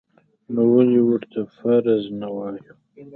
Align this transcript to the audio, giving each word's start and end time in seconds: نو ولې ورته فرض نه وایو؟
نو 0.53 0.61
ولې 0.73 1.01
ورته 1.09 1.39
فرض 1.55 2.03
نه 2.19 2.27
وایو؟ 2.35 2.75